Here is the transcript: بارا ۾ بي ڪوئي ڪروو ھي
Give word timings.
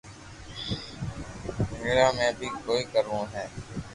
بارا 1.79 2.07
۾ 2.23 2.27
بي 2.39 2.47
ڪوئي 2.65 2.83
ڪروو 2.93 3.21
ھي 3.33 3.45